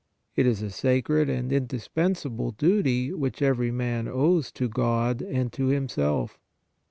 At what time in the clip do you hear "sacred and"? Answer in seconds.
0.71-1.53